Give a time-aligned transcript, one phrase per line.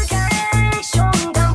[0.00, 1.49] 撕开胸膛。